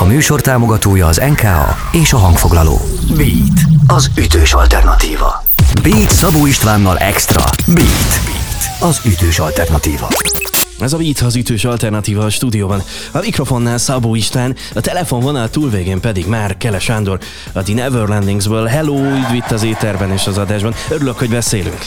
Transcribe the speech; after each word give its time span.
A 0.00 0.04
műsor 0.04 0.40
támogatója 0.40 1.06
az 1.06 1.22
NKA 1.30 1.76
és 1.92 2.12
a 2.12 2.16
hangfoglaló. 2.16 2.80
Beat, 3.16 3.60
az 3.86 4.10
ütős 4.16 4.52
alternatíva. 4.52 5.44
Beat 5.82 6.10
Szabó 6.10 6.46
Istvánnal 6.46 6.98
Extra. 6.98 7.42
Beat, 7.66 8.20
az 8.80 9.00
ütős 9.04 9.38
alternatíva. 9.38 10.08
Ez 10.78 10.92
a 10.92 10.96
Beat 10.96 11.18
az 11.18 11.36
ütős 11.36 11.64
alternatíva 11.64 12.24
a 12.24 12.30
stúdióban. 12.30 12.82
A 13.12 13.18
mikrofonnál 13.18 13.78
Szabó 13.78 14.14
István, 14.14 14.56
a 14.74 14.80
telefonvonal 14.80 15.50
túlvégén 15.50 16.00
pedig 16.00 16.26
már 16.26 16.56
Kele 16.56 16.78
Sándor, 16.78 17.18
a 17.52 17.62
The 17.62 17.74
Neverlandingsből. 17.74 18.66
Hello, 18.66 18.96
üdv 18.96 19.34
itt 19.34 19.50
az 19.50 19.62
éterben 19.62 20.12
és 20.12 20.26
az 20.26 20.38
adásban. 20.38 20.74
Örülök, 20.88 21.18
hogy 21.18 21.30
beszélünk. 21.30 21.80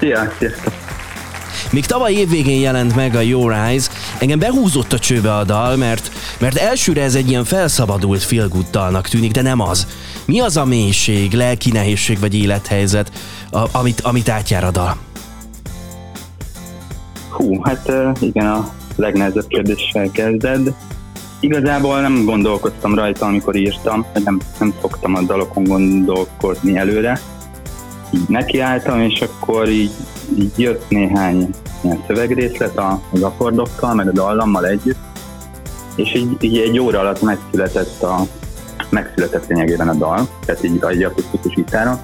Szia, 0.00 0.32
sziasztok. 0.38 0.83
Még 1.72 1.86
tavaly 1.86 2.12
évvégén 2.12 2.60
jelent 2.60 2.94
meg 2.94 3.14
a 3.14 3.20
Your 3.20 3.52
Eyes, 3.52 3.88
engem 4.18 4.38
behúzott 4.38 4.92
a 4.92 4.98
csőbe 4.98 5.34
a 5.34 5.44
dal, 5.44 5.76
mert, 5.76 6.10
mert 6.40 6.56
elsőre 6.56 7.02
ez 7.02 7.14
egy 7.14 7.28
ilyen 7.28 7.44
felszabadult 7.44 8.22
feel 8.22 8.48
tűnik, 9.10 9.30
de 9.30 9.42
nem 9.42 9.60
az. 9.60 9.86
Mi 10.24 10.40
az 10.40 10.56
a 10.56 10.64
mélység, 10.64 11.32
lelki 11.32 11.70
nehézség 11.70 12.20
vagy 12.20 12.34
élethelyzet, 12.34 13.12
a, 13.50 13.62
amit, 13.72 14.00
amit 14.00 14.28
átjár 14.28 14.64
a 14.64 14.70
dal? 14.70 14.96
Hú, 17.30 17.62
hát 17.62 17.92
igen, 18.20 18.46
a 18.46 18.72
legnehezebb 18.96 19.46
kérdéssel 19.46 20.10
kezded. 20.10 20.74
Igazából 21.40 22.00
nem 22.00 22.24
gondolkoztam 22.24 22.94
rajta, 22.94 23.26
amikor 23.26 23.56
írtam, 23.56 24.06
nem, 24.24 24.40
nem 24.58 24.74
szoktam 24.80 25.14
a 25.14 25.22
dalokon 25.22 25.64
gondolkozni 25.64 26.76
előre. 26.76 27.20
Így 28.14 28.28
nekiálltam, 28.28 29.00
és 29.00 29.20
akkor 29.20 29.68
így, 29.68 29.92
így 30.38 30.52
jött 30.56 30.88
néhány 30.88 31.50
ilyen 31.80 32.04
szövegrészlet 32.06 32.80
az 33.12 33.22
akkordokkal, 33.22 33.94
meg 33.94 34.08
a 34.08 34.12
dallammal 34.12 34.66
együtt, 34.66 34.98
és 35.94 36.14
így, 36.14 36.36
így 36.40 36.58
egy 36.58 36.78
óra 36.78 37.00
alatt 37.00 37.22
megszületett 37.22 38.02
a 38.02 38.26
megszületett 38.88 39.46
lényegében 39.46 39.88
a 39.88 39.94
dal, 39.94 40.28
tehát 40.46 40.64
így 40.64 40.84
egy 40.88 41.02
akusztikus 41.02 41.54
gitáron. 41.54 41.98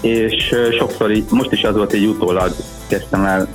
És 0.00 0.54
sokszor 0.78 1.10
így, 1.10 1.24
most 1.30 1.52
is 1.52 1.62
az 1.62 1.74
volt, 1.74 1.90
hogy 1.90 2.06
utólag 2.06 2.54
kezdtem 2.86 3.24
el 3.24 3.48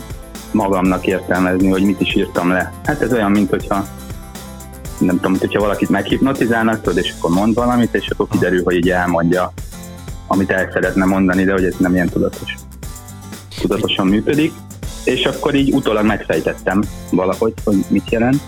magamnak 0.52 1.08
értelmezni, 1.08 1.70
hogy 1.70 1.84
mit 1.84 2.02
is 2.02 2.16
írtam 2.16 2.50
le. 2.50 2.74
Hát 2.84 3.02
ez 3.02 3.14
olyan, 3.14 3.32
mint 3.32 3.50
hogyha 3.50 3.86
nem 4.98 5.16
tudom, 5.16 5.38
hogyha 5.40 5.60
valakit 5.60 5.90
meghipnotizálnak, 5.90 6.82
tudod, 6.82 6.98
és 6.98 7.14
akkor 7.18 7.32
mond 7.32 7.56
valamit, 7.56 7.96
és 7.96 8.10
akkor 8.10 8.28
kiderül, 8.32 8.64
hogy 8.64 8.76
így 8.76 8.90
elmondja, 8.90 9.54
amit 10.32 10.52
el 10.52 10.70
szeretne 10.74 11.06
mondani, 11.06 11.44
de 11.44 11.52
hogy 11.52 11.64
ez 11.64 11.76
nem 11.78 11.94
ilyen 11.94 12.10
tudatos. 12.10 12.56
Tudatosan 13.62 14.08
működik, 14.08 14.52
és 15.04 15.26
akkor 15.26 15.56
így 15.56 15.74
utólag 15.74 16.06
megfejtettem 16.06 16.84
valahogy, 17.12 17.54
hogy 17.64 17.86
mit 17.88 18.12
jelent, 18.12 18.42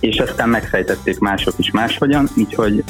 és 0.00 0.18
aztán 0.18 0.48
megfejtették 0.48 1.18
mások 1.18 1.54
is 1.56 1.70
máshogyan, 1.70 2.28
úgyhogy 2.36 2.84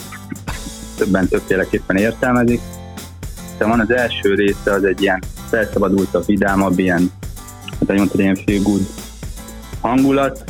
többen 0.97 1.29
többféleképpen 1.29 1.97
értelmezik. 1.97 2.61
De 3.59 3.67
van 3.67 3.81
az 3.81 3.91
első 3.91 4.35
része, 4.35 4.73
az 4.73 4.85
egy 4.85 5.03
ilyen 5.03 5.23
felszabadult 5.49 6.15
a 6.15 6.21
vidámabb, 6.27 6.79
ilyen 6.79 7.11
hát 7.79 7.97
mondtad, 7.97 8.21
ilyen 8.21 8.37
feel 8.47 8.63
good 8.63 8.87
hangulat, 9.81 10.45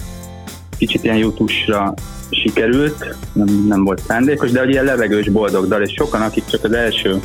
kicsit 0.78 1.04
ilyen 1.04 1.16
jutusra 1.16 1.94
sikerült, 2.30 3.16
nem, 3.32 3.66
nem 3.68 3.84
volt 3.84 4.02
szándékos, 4.06 4.50
de 4.50 4.58
hogy 4.58 4.70
ilyen 4.70 4.84
levegős 4.84 5.28
boldog 5.28 5.68
dal, 5.68 5.82
és 5.82 5.92
sokan, 5.96 6.22
akik 6.22 6.44
csak 6.46 6.64
az 6.64 6.72
első, 6.72 7.20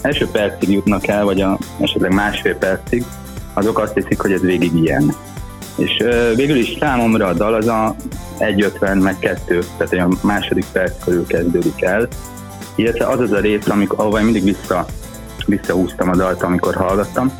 első 0.00 0.26
percig 0.32 0.70
jutnak 0.70 1.06
el, 1.06 1.24
vagy 1.24 1.40
a, 1.40 1.58
esetleg 1.80 2.12
másfél 2.12 2.54
percig, 2.54 3.04
azok 3.54 3.78
azt 3.78 3.94
hiszik, 3.94 4.20
hogy 4.20 4.32
ez 4.32 4.40
végig 4.40 4.74
ilyen. 4.74 5.14
És 5.76 6.00
ö, 6.00 6.34
végül 6.34 6.56
is 6.56 6.76
számomra 6.80 7.26
a 7.26 7.32
dal 7.32 7.54
az 7.54 7.66
a 7.66 7.96
1.50 8.38 9.02
meg 9.02 9.18
2, 9.18 9.64
tehát 9.76 10.08
a 10.08 10.26
második 10.26 10.64
perc 10.72 11.04
körül 11.04 11.26
kezdődik 11.26 11.82
el, 11.82 12.08
illetve 12.74 13.06
az 13.06 13.20
az 13.20 13.32
a 13.32 13.40
rész, 13.40 13.68
amikor, 13.68 13.98
ahova 13.98 14.20
mindig 14.20 14.44
vissza, 14.44 14.86
visszahúztam 15.46 16.08
a 16.08 16.16
dalt, 16.16 16.42
amikor 16.42 16.74
hallgattam, 16.74 17.32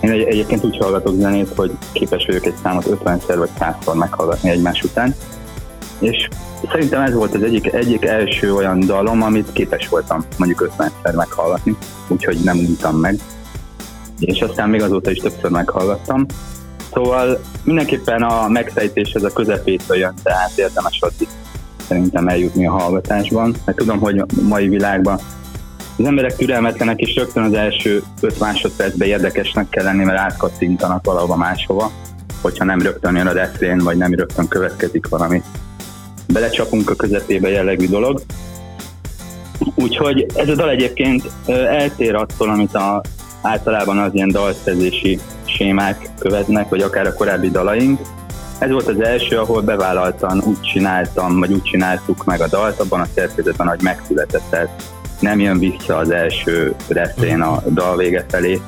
én 0.00 0.10
egy, 0.10 0.22
egyébként 0.22 0.64
úgy 0.64 0.76
hallgatok 0.76 1.14
zenét, 1.14 1.52
hogy 1.56 1.70
képes 1.92 2.26
vagyok 2.26 2.46
egy 2.46 2.54
számot 2.62 2.98
50-szer 3.04 3.34
vagy 3.36 3.50
100-szor 3.60 3.94
meghallgatni 3.94 4.50
egymás 4.50 4.82
után, 4.82 5.14
és 5.98 6.28
szerintem 6.70 7.02
ez 7.02 7.12
volt 7.12 7.34
az 7.34 7.42
egyik, 7.42 7.72
egyik 7.72 8.04
első 8.04 8.54
olyan 8.54 8.80
dalom, 8.80 9.22
amit 9.22 9.52
képes 9.52 9.88
voltam 9.88 10.24
mondjuk 10.36 10.70
50-szer 10.78 11.14
meghallgatni, 11.14 11.76
úgyhogy 12.08 12.38
nem 12.44 12.58
untam 12.58 12.96
meg. 12.96 13.18
És 14.18 14.40
aztán 14.40 14.68
még 14.68 14.82
azóta 14.82 15.10
is 15.10 15.18
többször 15.18 15.50
meghallgattam. 15.50 16.26
Szóval 16.92 17.40
mindenképpen 17.64 18.22
a 18.22 18.48
megfejtés 18.48 19.14
az 19.14 19.24
a 19.24 19.32
közepétől 19.32 19.96
jön, 19.96 20.14
tehát 20.22 20.52
érdemes 20.56 20.98
addig 21.00 21.28
szerintem 21.88 22.28
eljutni 22.28 22.66
a 22.66 22.72
hallgatásban, 22.72 23.54
mert 23.64 23.78
tudom, 23.78 23.98
hogy 23.98 24.18
a 24.18 24.26
mai 24.42 24.68
világban 24.68 25.18
az 25.98 26.04
emberek 26.04 26.36
türelmetlenek, 26.36 27.00
és 27.00 27.14
rögtön 27.14 27.42
az 27.42 27.52
első 27.52 28.02
5 28.20 28.40
másodpercben 28.40 29.08
érdekesnek 29.08 29.68
kell 29.68 29.84
lenni, 29.84 30.04
mert 30.04 30.18
átkattintanak 30.18 31.04
valahova 31.04 31.36
máshova, 31.36 31.90
hogyha 32.40 32.64
nem 32.64 32.82
rögtön 32.82 33.16
jön 33.16 33.26
a 33.26 33.32
refrén, 33.32 33.78
vagy 33.78 33.96
nem 33.96 34.14
rögtön 34.14 34.48
következik 34.48 35.08
valami. 35.08 35.42
Belecsapunk 36.32 36.90
a 36.90 36.94
közepébe 36.94 37.48
jellegű 37.48 37.88
dolog. 37.88 38.20
Úgyhogy 39.74 40.26
ez 40.34 40.48
a 40.48 40.54
dal 40.54 40.70
egyébként 40.70 41.30
eltér 41.46 42.14
attól, 42.14 42.48
amit 42.48 42.74
a, 42.74 43.02
általában 43.42 43.98
az 43.98 44.14
ilyen 44.14 44.30
dalszerzési 44.30 45.18
sémák 45.44 46.08
követnek, 46.18 46.68
vagy 46.68 46.80
akár 46.80 47.06
a 47.06 47.14
korábbi 47.14 47.50
dalaink. 47.50 48.00
Ez 48.58 48.70
volt 48.70 48.88
az 48.88 49.00
első, 49.00 49.38
ahol 49.38 49.60
bevállaltan 49.60 50.42
úgy 50.46 50.60
csináltam, 50.60 51.38
vagy 51.38 51.52
úgy 51.52 51.62
csináltuk 51.62 52.24
meg 52.24 52.40
a 52.40 52.48
dalt 52.48 52.80
abban 52.80 53.00
a 53.00 53.08
szerkezetben, 53.14 53.66
hogy 53.66 53.82
megszületett. 53.82 54.42
Tehát 54.50 54.82
nem 55.20 55.40
jön 55.40 55.58
vissza 55.58 55.96
az 55.96 56.10
első 56.10 56.74
refrén 56.88 57.40
a 57.40 57.62
dal 57.72 57.96
vége 57.96 58.24
felé, 58.28 58.60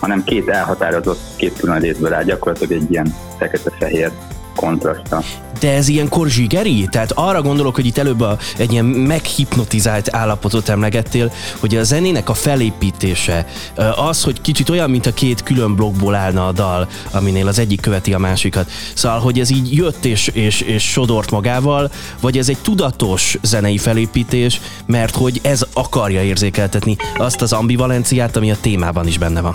hanem 0.00 0.24
két 0.24 0.48
elhatározott, 0.48 1.20
két 1.36 1.56
külön 1.58 1.80
részből 1.80 2.14
áll, 2.14 2.24
gyakorlatilag 2.24 2.82
egy 2.82 2.90
ilyen 2.90 3.14
fekete-fehér 3.38 4.10
kontraszta. 4.56 5.22
De 5.62 5.72
ez 5.72 5.88
ilyen 5.88 6.08
korzsigeri? 6.08 6.88
Tehát 6.90 7.12
arra 7.14 7.42
gondolok, 7.42 7.74
hogy 7.74 7.86
itt 7.86 7.98
előbb 7.98 8.20
a, 8.20 8.38
egy 8.56 8.72
ilyen 8.72 8.84
meghipnotizált 8.84 10.14
állapotot 10.14 10.68
emlegettél, 10.68 11.32
hogy 11.58 11.76
a 11.76 11.82
zenének 11.82 12.28
a 12.28 12.34
felépítése, 12.34 13.46
az, 13.96 14.22
hogy 14.22 14.40
kicsit 14.40 14.68
olyan, 14.68 14.90
mint 14.90 15.06
a 15.06 15.12
két 15.12 15.42
külön 15.42 15.74
blokkból 15.74 16.14
állna 16.14 16.46
a 16.46 16.52
dal, 16.52 16.88
aminél 17.10 17.48
az 17.48 17.58
egyik 17.58 17.80
követi 17.80 18.12
a 18.12 18.18
másikat. 18.18 18.70
Szóval, 18.94 19.18
hogy 19.18 19.40
ez 19.40 19.50
így 19.50 19.76
jött 19.76 20.04
és, 20.04 20.28
és, 20.28 20.60
és 20.60 20.82
sodort 20.82 21.30
magával, 21.30 21.90
vagy 22.20 22.38
ez 22.38 22.48
egy 22.48 22.58
tudatos 22.62 23.38
zenei 23.42 23.78
felépítés, 23.78 24.60
mert 24.86 25.16
hogy 25.16 25.40
ez 25.42 25.66
akarja 25.72 26.22
érzékeltetni 26.22 26.96
azt 27.16 27.42
az 27.42 27.52
ambivalenciát, 27.52 28.36
ami 28.36 28.50
a 28.50 28.56
témában 28.60 29.06
is 29.06 29.18
benne 29.18 29.40
van. 29.40 29.54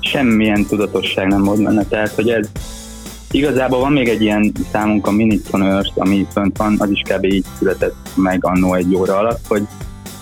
Semmilyen 0.00 0.66
tudatosság 0.66 1.26
nem 1.26 1.44
volt 1.44 1.62
benne, 1.62 1.84
tehát 1.84 2.12
hogy 2.14 2.28
ez 2.28 2.48
Igazából 3.34 3.80
van 3.80 3.92
még 3.92 4.08
egy 4.08 4.22
ilyen 4.22 4.52
számunk 4.72 5.06
a 5.06 5.10
Minutes 5.10 5.52
on 5.52 5.62
Earth, 5.62 5.90
ami 5.94 6.26
fönt 6.32 6.56
van, 6.56 6.76
az 6.78 6.90
is 6.90 7.02
kb. 7.08 7.24
így 7.24 7.44
született 7.58 7.94
meg 8.14 8.44
annó 8.44 8.74
egy 8.74 8.94
óra 8.94 9.16
alatt, 9.16 9.46
hogy, 9.48 9.62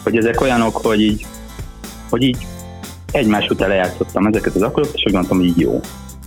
hogy 0.02 0.16
ezek 0.16 0.40
olyanok, 0.40 0.76
hogy 0.76 1.00
így, 1.00 1.26
hogy 2.10 2.22
így 2.22 2.46
egymás 3.10 3.48
után 3.48 3.68
lejátszottam 3.68 4.26
ezeket 4.26 4.54
az 4.54 4.62
akkorokat, 4.62 4.94
és 4.94 5.02
úgy 5.06 5.12
gondoltam, 5.12 5.38
hogy 5.38 5.46
így 5.46 5.60
jó. 5.60 5.80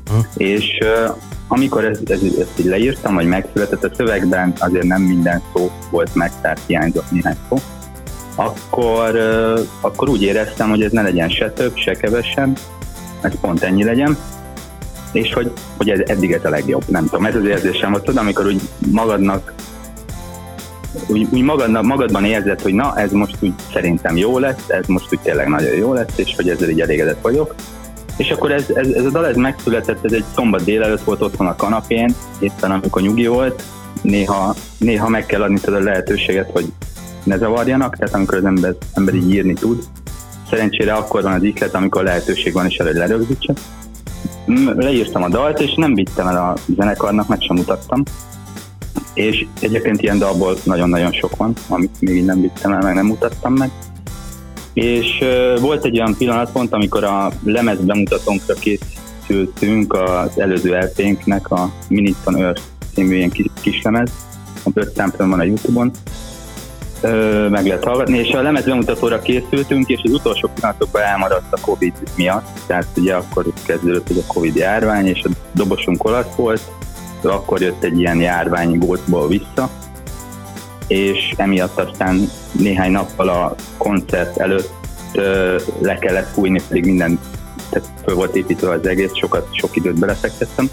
Hm. 0.06 0.44
És 0.44 0.78
uh, 0.82 1.16
amikor 1.48 1.86
ez, 1.86 2.00
ez, 2.06 2.22
ezt 2.22 2.60
így 2.60 2.66
leírtam, 2.66 3.16
vagy 3.16 3.28
megszületett 3.28 3.84
a 3.84 3.96
szövegben, 3.96 4.54
azért 4.60 4.86
nem 4.86 5.02
minden 5.02 5.42
szó 5.54 5.72
volt 5.90 6.16
meg, 6.16 6.32
tehát 6.42 6.60
hiányzott 6.66 7.12
néhány 7.12 7.38
szó, 7.50 7.58
akkor, 8.36 9.16
uh, 9.16 9.60
akkor 9.82 10.10
úgy 10.10 10.24
éreztem, 10.24 10.70
hogy 10.70 10.82
ez 10.82 10.92
ne 10.92 11.02
legyen 11.02 11.30
se 11.30 11.52
több, 11.52 11.76
se 11.76 11.94
kevesebb, 11.94 12.60
ez 13.22 13.32
pont 13.42 13.64
ennyi 13.64 13.84
legyen, 13.84 14.18
és 15.16 15.34
hogy, 15.34 15.52
hogy 15.78 15.90
ez, 15.90 16.00
eddig 16.06 16.32
ez 16.32 16.46
a 16.46 16.50
legjobb. 16.50 16.84
Nem 16.88 17.04
tudom, 17.04 17.26
ez 17.26 17.36
az 17.36 17.46
érzésem, 17.46 17.92
hogy 17.92 18.02
tudom, 18.02 18.24
amikor 18.24 18.46
úgy 18.46 18.62
magadnak 18.92 19.54
úgy, 21.08 21.28
úgy 21.30 21.42
magadnak, 21.42 21.84
magadban 21.84 22.26
érzed, 22.26 22.62
hogy 22.62 22.74
na, 22.74 22.98
ez 22.98 23.12
most 23.12 23.36
úgy 23.40 23.54
szerintem 23.74 24.18
jó 24.18 24.40
lesz, 24.40 24.64
ez 24.68 24.86
most 24.88 25.08
úgy 25.12 25.20
tényleg 25.20 25.48
nagyon 25.48 25.76
jó 25.76 25.94
lesz, 25.94 26.14
és 26.16 26.34
hogy 26.36 26.50
ezzel 26.50 26.70
így 26.70 26.82
elégedett 26.82 27.22
vagyok. 27.22 27.56
És 28.18 28.30
akkor 28.30 28.52
ez, 28.52 28.66
ez, 28.74 28.88
ez 28.88 29.06
a 29.06 29.10
dal 29.10 29.28
ez 29.28 29.36
megszületett, 29.36 30.06
ez 30.06 30.12
egy 30.12 30.24
szombat 30.36 30.64
délelőtt 30.64 31.04
volt 31.04 31.22
otthon 31.22 31.48
a 31.48 31.56
kanapén, 31.56 32.16
éppen 32.40 32.72
amikor 32.72 33.02
nyugi 33.02 33.28
volt, 33.28 33.64
néha, 34.02 34.56
néha 34.78 35.10
meg 35.10 35.26
kell 35.26 35.42
adni 35.42 35.60
a 35.66 35.70
lehetőséget, 35.70 36.52
hogy 36.52 36.66
ne 37.24 37.38
zavarjanak, 37.38 37.96
tehát 37.98 38.16
amikor 38.16 38.38
az 38.38 38.46
ember, 38.46 38.76
ember 38.94 39.14
így 39.14 39.34
írni 39.34 39.54
tud. 39.54 39.84
Szerencsére 40.50 40.94
akkor 40.94 41.22
van 41.22 41.34
az 41.34 41.44
ihlet, 41.44 41.76
amikor 41.76 42.04
lehetőség 42.04 42.54
van 42.54 42.66
is 42.66 42.78
előtt 42.78 42.96
lerögzítse 42.96 43.54
leírtam 44.76 45.24
a 45.24 45.30
dalt, 45.30 45.60
és 45.60 45.74
nem 45.74 45.94
vittem 45.94 46.28
el 46.28 46.38
a 46.38 46.54
zenekarnak, 46.76 47.28
meg 47.28 47.42
sem 47.42 47.56
mutattam. 47.56 48.04
És 49.14 49.46
egyébként 49.60 50.02
ilyen 50.02 50.18
dalból 50.18 50.56
nagyon-nagyon 50.64 51.12
sok 51.12 51.36
van, 51.36 51.54
amit 51.70 52.02
még 52.02 52.26
nem 52.26 52.42
vittem 52.42 52.72
el, 52.72 52.82
meg 52.82 52.94
nem 52.94 53.06
mutattam 53.06 53.54
meg. 53.54 53.72
És 54.74 55.20
uh, 55.22 55.60
volt 55.60 55.86
egy 55.86 56.00
olyan 56.00 56.16
pillanatpont, 56.18 56.74
amikor 56.74 57.04
a 57.04 57.32
lemez 57.44 57.80
bemutatónkra 57.80 58.54
készültünk 58.54 59.94
az 59.94 60.40
előző 60.40 60.78
lp 60.80 61.52
a 61.52 61.72
Minutes 61.88 62.26
on 62.26 62.38
Earth 62.38 62.62
című 62.94 63.16
ilyen 63.16 63.30
kis, 63.30 63.46
kis 63.62 63.82
lemez, 63.82 64.12
pont 64.64 64.78
öt 64.78 65.14
van 65.18 65.40
a 65.40 65.44
Youtube-on, 65.44 65.92
meg 67.50 67.66
lehet 67.66 67.84
hallgatni, 67.84 68.18
és 68.18 68.34
a 68.34 68.42
lemez 68.42 68.66
bemutatóra 68.66 69.20
készültünk, 69.20 69.88
és 69.88 70.02
az 70.04 70.12
utolsó 70.12 70.50
pillanatokban 70.54 71.02
elmaradt 71.02 71.54
a 71.54 71.60
Covid 71.62 71.94
miatt, 72.16 72.48
tehát 72.66 72.88
ugye 72.98 73.16
akkor 73.16 73.46
kezdődött 73.66 74.10
ez 74.10 74.18
a 74.18 74.34
Covid 74.34 74.56
járvány, 74.56 75.08
és 75.08 75.24
a 75.24 75.30
dobosunk 75.52 76.04
olasz 76.04 76.36
volt, 76.36 76.62
akkor 77.22 77.62
jött 77.62 77.84
egy 77.84 78.00
ilyen 78.00 78.22
járvány 78.22 78.78
gótból 78.78 79.28
vissza, 79.28 79.70
és 80.88 81.34
emiatt 81.38 81.80
aztán 81.80 82.30
néhány 82.52 82.92
nappal 82.92 83.30
a 83.30 83.56
koncert 83.78 84.38
előtt 84.38 84.74
ö, 85.14 85.58
le 85.80 85.98
kellett 85.98 86.34
fújni, 86.34 86.62
pedig 86.68 86.86
minden 86.86 87.20
tehát 87.70 87.90
föl 88.04 88.16
volt 88.16 88.36
építve 88.36 88.70
az 88.70 88.88
egész, 88.88 89.12
sokat, 89.14 89.48
sok 89.52 89.76
időt 89.76 90.00
belefektettem. 90.00 90.70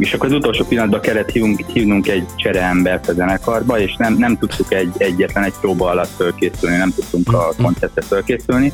És 0.00 0.12
akkor 0.12 0.28
az 0.28 0.34
utolsó 0.34 0.64
pillanatban 0.64 1.00
kellett 1.00 1.30
hívnunk, 1.30 1.60
hívnunk 1.66 2.08
egy 2.08 2.26
csereembert 2.36 3.08
a 3.08 3.12
zenekarba, 3.12 3.78
és 3.78 3.96
nem, 3.96 4.14
nem 4.14 4.38
tudtuk 4.38 4.72
egy, 4.72 4.92
egyetlen 4.96 5.44
egy 5.44 5.54
próba 5.60 5.90
alatt 5.90 6.10
fölkészülni, 6.16 6.76
nem 6.76 6.92
tudtunk 6.94 7.32
a 7.32 7.52
mhm. 7.52 7.62
koncertre 7.62 8.02
fölkészülni, 8.02 8.72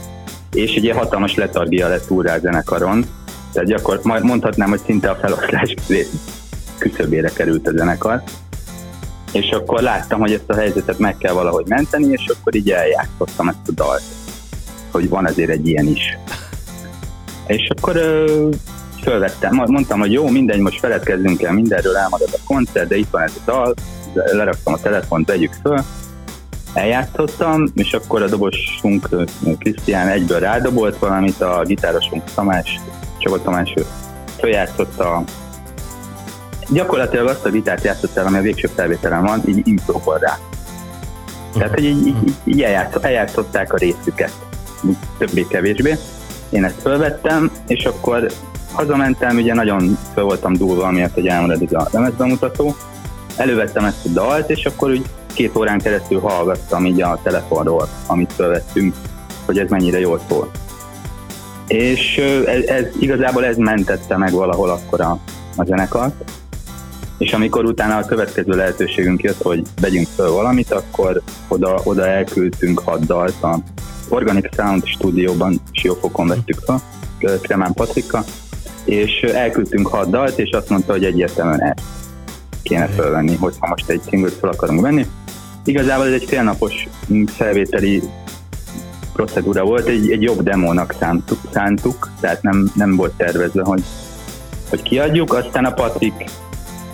és 0.53 0.75
egy 0.75 0.85
ilyen 0.85 0.97
hatalmas 0.97 1.35
letargia 1.35 1.89
lett 1.89 2.11
úrrá 2.11 2.35
a 2.35 2.39
zenekaron, 2.39 3.07
tehát 3.53 3.69
gyakor, 3.69 4.01
majd 4.03 4.25
mondhatnám, 4.25 4.69
hogy 4.69 4.81
szinte 4.85 5.11
a 5.11 5.15
feloszlás 5.15 5.75
küszöbére 6.79 7.31
került 7.35 7.67
a 7.69 7.73
zenekar, 7.77 8.23
és 9.33 9.51
akkor 9.51 9.83
láttam, 9.83 10.21
hogy 10.21 10.33
ezt 10.33 10.51
a 10.51 10.55
helyzetet 10.55 10.99
meg 10.99 11.17
kell 11.17 11.33
valahogy 11.33 11.67
menteni, 11.69 12.07
és 12.11 12.27
akkor 12.27 12.55
így 12.55 12.71
eljátszottam 12.71 13.49
ezt 13.49 13.69
a 13.69 13.73
dalt, 13.73 14.03
hogy 14.91 15.09
van 15.09 15.27
azért 15.27 15.51
egy 15.51 15.69
ilyen 15.69 15.87
is. 15.87 16.19
És 17.47 17.69
akkor 17.77 17.97
fölvettem, 19.07 19.55
mondtam, 19.55 19.99
hogy 19.99 20.13
jó, 20.13 20.29
mindegy, 20.29 20.61
most 20.61 20.79
feledkezzünk 20.79 21.43
el 21.43 21.53
mindenről, 21.53 21.97
elmarad 21.97 22.29
a 22.33 22.39
koncert, 22.47 22.89
de 22.89 22.97
itt 22.97 23.11
van 23.11 23.23
ez 23.23 23.33
a 23.37 23.41
dal, 23.45 23.75
leraktam 24.33 24.73
a 24.73 24.79
telefont, 24.79 25.29
vegyük 25.29 25.53
föl, 25.63 25.79
eljátszottam, 26.75 27.67
és 27.75 27.93
akkor 27.93 28.23
a 28.23 28.29
dobosunk 28.29 29.09
Krisztián 29.59 30.09
egyből 30.09 30.39
rádobolt 30.39 30.99
valamit, 30.99 31.41
a 31.41 31.63
gitárosunk 31.65 32.23
Tamás, 32.35 32.81
Csaba 33.19 33.43
Tamás 33.43 33.75
följátszott 34.39 34.99
a 34.99 35.25
gyakorlatilag 36.69 37.27
azt 37.27 37.45
a 37.45 37.51
gitárt 37.51 37.85
játszott 37.85 38.17
el, 38.17 38.27
ami 38.27 38.39
a 38.39 38.43
végső 38.43 38.69
felvételen 38.75 39.25
van, 39.25 39.43
így 39.47 39.69
improval 39.69 40.19
rá. 40.19 40.39
Tehát, 41.53 41.75
hogy 41.75 41.85
így, 41.85 42.07
így, 42.07 42.35
így 42.45 42.63
eljátszották 43.01 43.73
a 43.73 43.77
részüket, 43.77 44.33
többé-kevésbé. 45.19 45.97
Én 46.51 46.65
ezt 46.65 46.81
fölvettem, 46.81 47.51
és 47.67 47.85
akkor 47.85 48.27
hazamentem, 48.77 49.37
ugye 49.37 49.55
nagyon 49.55 49.99
fel 50.15 50.25
voltam 50.25 50.53
dúlva, 50.53 50.87
amiatt, 50.87 51.15
hogy 51.15 51.27
elmarad 51.27 51.75
a 51.75 51.89
lemezbemutató. 51.91 52.77
Elővettem 53.37 53.85
ezt 53.85 54.07
a 54.07 54.09
dalt, 54.09 54.51
és 54.51 54.65
akkor 54.65 54.91
úgy 54.91 55.07
két 55.33 55.57
órán 55.57 55.79
keresztül 55.79 56.21
hallgattam 56.21 56.87
így 56.87 57.03
a 57.03 57.19
telefonról, 57.23 57.89
amit 58.07 58.33
fölvettünk, 58.33 58.95
hogy 59.45 59.59
ez 59.59 59.71
mennyire 59.71 59.99
jól 59.99 60.21
szól. 60.29 60.51
És 61.67 62.17
ez, 62.47 62.65
ez 62.65 62.85
igazából 62.99 63.45
ez 63.45 63.57
mentette 63.57 64.17
meg 64.17 64.33
valahol 64.33 64.71
akkor 64.71 65.01
a, 65.01 65.19
a 65.57 65.65
zenekart. 65.65 66.31
És 67.19 67.33
amikor 67.33 67.65
utána 67.65 67.97
a 67.97 68.05
következő 68.05 68.53
lehetőségünk 68.53 69.23
jött, 69.23 69.43
hogy 69.43 69.63
vegyünk 69.81 70.07
föl 70.15 70.31
valamit, 70.31 70.73
akkor 70.73 71.23
oda, 71.49 71.81
oda 71.85 72.07
elküldtünk 72.07 72.79
hat 72.79 73.07
dalt 73.07 73.43
a 73.43 73.59
Organic 74.09 74.55
Sound 74.55 74.87
stúdióban, 74.87 75.61
Siófokon 75.71 76.27
vettük 76.27 76.59
fel, 76.59 76.81
Kremán 77.41 77.73
Patrika, 77.73 78.25
és 78.87 79.21
elküldtünk 79.21 79.87
hat 79.87 80.11
dalt, 80.11 80.39
és 80.39 80.51
azt 80.51 80.69
mondta, 80.69 80.93
hogy 80.93 81.05
egyértelműen 81.05 81.63
ezt 81.63 81.83
kéne 82.63 82.87
fölvenni, 82.87 83.37
hogyha 83.37 83.67
most 83.69 83.89
egy 83.89 84.01
singlet 84.09 84.33
fel 84.33 84.51
akarunk 84.51 84.81
venni. 84.81 85.07
Igazából 85.65 86.07
ez 86.07 86.13
egy 86.13 86.25
félnapos 86.25 86.89
felvételi 87.27 88.03
procedúra 89.13 89.65
volt, 89.65 89.87
egy, 89.87 90.11
egy 90.11 90.23
jobb 90.23 90.43
demónak 90.43 90.95
szántuk, 90.99 91.39
szántuk 91.53 92.11
tehát 92.21 92.43
nem, 92.43 92.71
nem 92.75 92.97
volt 92.97 93.13
tervezve, 93.17 93.63
hogy, 93.65 93.83
hogy 94.69 94.83
kiadjuk, 94.83 95.35
aztán 95.35 95.65
a 95.65 95.73
Patrik 95.73 96.25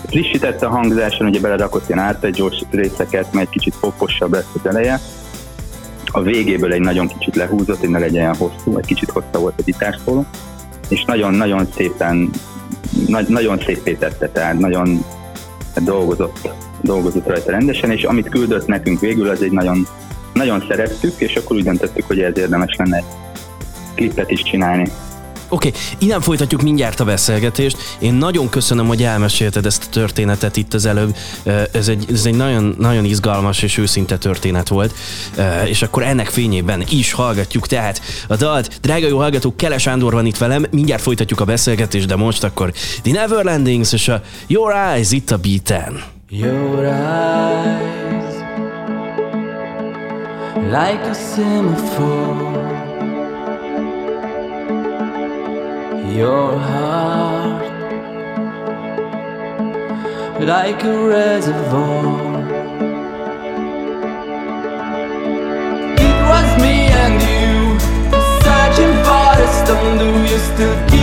frissítette 0.07 0.67
a 0.67 0.71
hangzáson, 0.71 1.27
ugye 1.27 1.41
beledakott 1.41 1.89
ilyen 1.89 2.01
ártegyós 2.01 2.55
részeket, 2.71 3.33
mert 3.33 3.47
egy 3.47 3.53
kicsit 3.53 3.75
poposabb 3.81 4.33
lesz 4.33 4.51
az 4.55 4.67
eleje, 4.67 5.01
a 6.13 6.23
végéből 6.23 6.73
egy 6.73 6.81
nagyon 6.81 7.09
kicsit 7.09 7.37
lehúzott, 7.37 7.79
hogy 7.79 7.89
ne 7.89 7.99
legyen 7.99 8.23
olyan 8.23 8.37
hosszú, 8.37 8.77
egy 8.79 8.87
kicsit 8.87 9.11
hosszabb 9.11 9.41
volt 9.41 9.59
a 9.59 9.63
gitárszóló, 9.65 10.27
és 10.93 11.05
nagyon-nagyon 11.05 11.69
szépen, 11.77 12.31
nagy, 13.09 13.29
nagyon 13.29 13.59
szép 13.59 13.99
tette, 13.99 14.29
tehát 14.29 14.59
nagyon 14.59 15.05
dolgozott, 15.85 16.49
dolgozott 16.81 17.27
rajta 17.27 17.51
rendesen, 17.51 17.91
és 17.91 18.03
amit 18.05 18.29
küldött 18.29 18.67
nekünk 18.67 19.01
végül, 19.01 19.29
az 19.29 19.43
egy 19.43 19.51
nagyon, 19.51 19.87
nagyon 20.33 20.65
szerettük, 20.69 21.13
és 21.17 21.37
akkor 21.37 21.57
úgy 21.57 21.65
döntöttük, 21.65 22.07
hogy 22.07 22.21
ez 22.21 22.39
érdemes 22.39 22.77
lenne 22.77 23.03
klipet 23.95 24.31
is 24.31 24.43
csinálni. 24.43 24.91
Oké, 25.53 25.69
okay, 25.69 25.81
innen 25.99 26.21
folytatjuk 26.21 26.63
mindjárt 26.63 27.01
a 27.01 27.05
beszélgetést. 27.05 27.97
Én 27.99 28.15
nagyon 28.15 28.49
köszönöm, 28.49 28.87
hogy 28.87 29.03
elmesélted 29.03 29.67
ezt 29.67 29.85
a 29.85 29.91
történetet 29.91 30.57
itt 30.57 30.75
az 30.75 30.87
előbb. 30.87 31.17
Ez 31.73 31.89
egy, 31.89 32.07
ez 32.13 32.27
egy 32.27 32.35
nagyon, 32.35 32.75
nagyon 32.79 33.05
izgalmas 33.05 33.63
és 33.63 33.79
őszinte 33.79 34.19
történet 34.19 34.69
volt. 34.69 34.95
És 35.65 35.83
akkor 35.83 36.03
ennek 36.03 36.29
fényében 36.29 36.85
is 36.91 37.13
hallgatjuk 37.13 37.67
tehát 37.67 38.03
a 38.29 38.37
dalt. 38.37 38.79
Drága 38.81 39.07
jó 39.07 39.19
hallgatók, 39.19 39.57
Keles 39.57 39.87
Ándor 39.87 40.13
van 40.13 40.27
itt 40.27 40.37
velem, 40.37 40.67
mindjárt 40.71 41.03
folytatjuk 41.03 41.41
a 41.41 41.45
beszélgetést, 41.45 42.07
de 42.07 42.17
most 42.17 42.45
akkor 42.45 42.73
The 43.03 43.13
Neverlandings 43.13 43.93
és 43.93 44.09
a 44.09 44.23
Your 44.47 44.75
Eyes 44.75 45.11
itt 45.11 45.31
a 45.31 45.37
beaten. 45.37 46.03
Your 46.29 46.85
eyes 46.85 48.35
Like 50.55 51.11
a 51.11 51.15
semaphore 51.15 52.72
your 56.17 56.59
heart 56.59 57.63
like 60.41 60.85
a 60.85 61.09
reservoir. 61.09 62.43
It 66.07 66.17
was 66.31 66.49
me 66.63 66.77
and 67.03 67.17
you 67.29 67.79
searching 68.45 68.95
for 69.07 69.33
a 69.41 69.49
stone. 69.59 69.99
Do 69.99 70.09
you 70.31 70.39
still 70.51 70.77
keep 70.89 71.02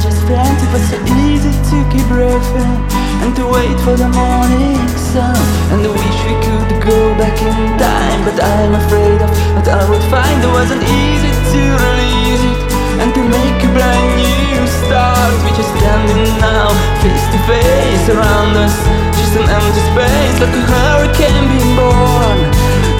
just 0.00 0.20
friends 0.28 0.60
It 0.62 0.70
was 0.72 0.84
so 0.92 0.98
easy 1.24 1.52
to 1.52 1.76
keep 1.88 2.06
breathing 2.08 2.76
And 3.24 3.32
to 3.36 3.44
wait 3.48 3.76
for 3.80 3.96
the 3.96 4.08
morning 4.08 4.80
sun. 4.96 5.36
And 5.72 5.80
I 5.84 5.90
wish 5.90 6.18
we 6.28 6.34
could 6.44 6.70
go 6.84 6.98
back 7.16 7.36
in 7.40 7.56
time 7.80 8.20
But 8.24 8.36
I'm 8.42 8.74
afraid 8.76 9.20
of 9.24 9.30
what 9.56 9.68
I 9.68 9.82
would 9.88 10.04
find. 10.12 10.38
It 10.44 10.52
wasn't 10.52 10.84
easy 10.84 11.32
to 11.32 11.60
release 11.80 12.42
it 12.44 12.60
And 13.00 13.10
to 13.16 13.22
make 13.24 13.58
a 13.64 13.70
brand 13.72 14.10
new 14.20 14.60
start. 14.84 15.32
We're 15.44 15.56
just 15.56 15.72
standing 15.80 16.32
now 16.40 16.68
face 17.00 17.26
to 17.32 17.38
face 17.48 18.06
around 18.12 18.52
us 18.56 18.76
Just 19.16 19.32
an 19.40 19.48
empty 19.48 19.82
space 19.92 20.36
like 20.44 20.54
a 20.54 20.64
hurricane 20.72 21.44
being 21.48 21.74
born 21.76 22.38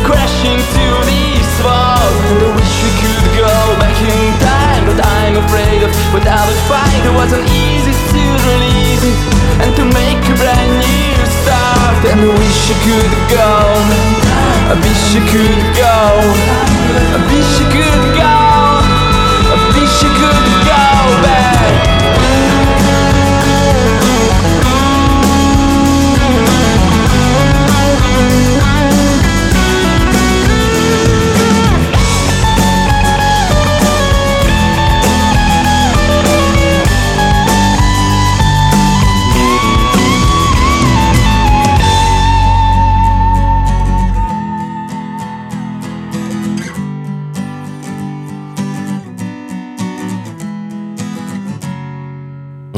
Crashing 0.08 0.60
to 0.60 0.86
this 1.04 1.50
wall. 1.60 2.08
And 2.30 2.38
I 2.40 2.48
wish 2.56 2.74
we 2.84 2.90
could 3.04 3.26
go 3.36 3.52
back 3.80 3.96
in 4.00 4.40
time 4.40 4.45
afraid 5.36 5.82
of 5.84 5.90
I 6.24 6.42
would 6.48 6.62
find 6.68 7.00
It 7.04 7.14
wasn't 7.14 7.44
easy 7.50 7.92
to 7.92 8.22
release 8.48 9.04
it 9.04 9.18
And 9.62 9.70
to 9.76 9.84
make 9.84 10.20
a 10.24 10.34
brand 10.40 10.72
new 10.80 11.16
start. 11.42 12.00
And 12.08 12.20
I 12.24 12.30
wish 12.32 12.62
I 12.72 12.76
could 12.84 13.14
go 13.32 13.50
I 14.66 14.74
wish 14.80 15.04
I 15.14 15.22
could 15.30 15.62
go 15.76 15.96
I 17.14 17.18
wish 17.28 17.52
I 17.60 17.65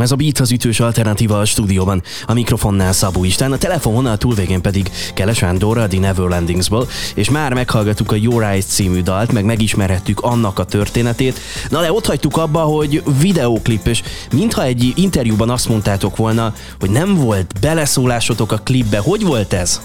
Ez 0.09 0.15
a 0.15 0.17
Beat 0.17 0.38
az 0.38 0.53
ütős 0.53 0.81
alternatíva 0.81 1.38
a 1.38 1.45
stúdióban. 1.45 2.03
A 2.27 2.33
mikrofonnál 2.33 2.93
Szabó 2.93 3.25
István, 3.25 3.53
a 3.53 3.59
telefononál 3.59 4.17
túlvégén 4.17 4.61
pedig 4.61 4.91
Keles 5.15 5.43
Andorra, 5.43 5.83
a 5.83 5.87
The 5.87 6.00
Neverlandingsból, 6.00 6.88
és 7.15 7.31
már 7.31 7.55
meghallgattuk 7.55 8.12
a 8.12 8.15
Your 8.15 8.43
Eyes 8.43 8.65
című 8.65 9.03
dalt, 9.03 9.33
meg 9.33 9.45
megismerhettük 9.45 10.21
annak 10.21 10.59
a 10.59 10.65
történetét. 10.65 11.38
Na 11.71 11.81
de 11.81 11.93
ott 11.93 12.07
hagytuk 12.07 12.37
abba, 12.37 12.61
hogy 12.61 13.03
videóklip, 13.21 13.87
és 13.87 14.03
mintha 14.33 14.62
egy 14.62 14.93
interjúban 14.97 15.50
azt 15.50 15.69
mondtátok 15.69 16.17
volna, 16.17 16.55
hogy 16.81 16.91
nem 16.91 17.15
volt 17.15 17.55
beleszólásotok 17.61 18.53
a 18.53 18.57
klipbe. 18.57 18.99
Hogy 18.99 19.25
volt 19.25 19.53
ez? 19.53 19.81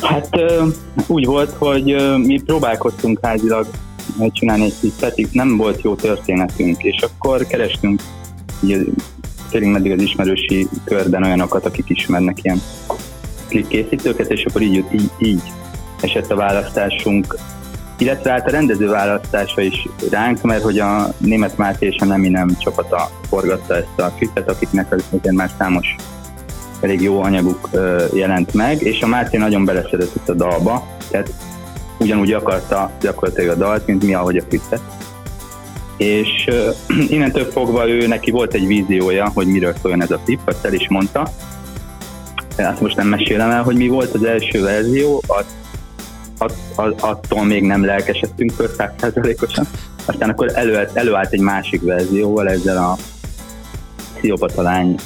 Hát 0.00 0.28
úgy 1.06 1.24
volt, 1.24 1.54
hogy 1.58 1.96
mi 2.16 2.40
próbálkoztunk 2.46 3.18
házilag 3.22 3.66
csinálni 4.32 4.64
egy 4.64 5.12
itt 5.14 5.32
nem 5.32 5.56
volt 5.56 5.82
jó 5.82 5.94
történetünk, 5.94 6.82
és 6.82 7.02
akkor 7.02 7.46
kerestünk 7.46 8.02
ugye, 8.62 8.78
tényleg 9.50 9.70
meddig 9.70 9.92
az 9.92 10.02
ismerősi 10.02 10.68
körben 10.84 11.24
olyanokat, 11.24 11.66
akik 11.66 11.84
ismernek 11.88 12.38
ilyen 12.42 12.60
klipkészítőket, 13.48 14.30
és 14.30 14.44
akkor 14.44 14.62
így, 14.62 14.84
így, 14.92 15.10
így 15.18 15.42
esett 16.00 16.30
a 16.30 16.36
választásunk, 16.36 17.38
illetve 17.98 18.30
hát 18.30 18.46
a 18.46 18.50
rendező 18.50 18.88
választása 18.88 19.60
is 19.60 19.88
ránk, 20.10 20.42
mert 20.42 20.62
hogy 20.62 20.78
a 20.78 21.14
német 21.18 21.56
Máté 21.56 21.86
és 21.86 21.96
a 21.98 22.04
Nemi 22.04 22.28
nem 22.28 22.56
csapata 22.58 23.10
forgatta 23.28 23.76
ezt 23.76 23.98
a 23.98 24.12
klipet, 24.16 24.48
akiknek 24.48 24.92
azért 24.92 25.34
már 25.34 25.50
számos 25.58 25.96
elég 26.80 27.00
jó 27.02 27.22
anyaguk 27.22 27.70
jelent 28.12 28.54
meg, 28.54 28.82
és 28.82 29.00
a 29.00 29.06
Máté 29.06 29.36
nagyon 29.36 29.64
beleszeretett 29.64 30.28
a 30.28 30.34
dalba, 30.34 30.86
tehát 31.10 31.32
ugyanúgy 32.06 32.32
akarta 32.32 32.90
gyakorlatilag 33.00 33.50
a 33.50 33.58
dalt, 33.58 33.86
mint 33.86 34.04
mi, 34.04 34.14
ahogy 34.14 34.36
a 34.36 34.44
klipet. 34.48 34.80
És 35.96 36.44
ö, 36.46 36.70
innentől 37.14 37.44
fogva 37.44 37.88
ő 37.88 38.06
neki 38.06 38.30
volt 38.30 38.54
egy 38.54 38.66
víziója, 38.66 39.30
hogy 39.34 39.46
miről 39.46 39.74
szóljon 39.82 40.02
ez 40.02 40.10
a 40.10 40.20
klip, 40.24 40.40
azt 40.44 40.64
el 40.64 40.72
is 40.72 40.88
mondta. 40.88 41.28
Azt 42.58 42.80
most 42.80 42.96
nem 42.96 43.08
mesélem 43.08 43.50
el, 43.50 43.62
hogy 43.62 43.76
mi 43.76 43.88
volt 43.88 44.14
az 44.14 44.24
első 44.24 44.62
verzió, 44.62 45.22
att, 45.26 45.46
att, 46.38 46.56
att, 46.74 47.00
attól 47.00 47.44
még 47.44 47.62
nem 47.62 47.84
lelkesedtünk 47.84 48.50
föl 48.50 48.68
százszerzalékosan. 48.76 49.66
Aztán 50.04 50.30
akkor 50.30 50.50
elő, 50.54 50.88
előállt 50.92 51.32
egy 51.32 51.40
másik 51.40 51.82
verzióval, 51.82 52.48
ezzel 52.48 52.76
a 52.76 52.96
pszichopata 54.14 54.62
lány 54.62 54.96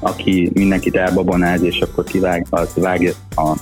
aki 0.00 0.50
mindenkit 0.54 0.96
elbabonáz, 0.96 1.62
és 1.62 1.80
akkor 1.80 2.04
kivág, 2.04 2.46
az 2.50 2.68
vágja 2.74 3.12
a 3.36 3.52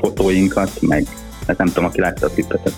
fotóinkat, 0.00 0.70
meg 0.80 1.06
hát 1.46 1.58
nem 1.58 1.66
tudom, 1.66 1.84
aki 1.84 2.00
látta 2.00 2.26
a 2.26 2.30
klippet. 2.30 2.72